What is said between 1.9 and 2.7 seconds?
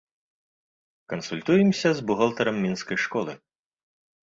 з бухгалтарам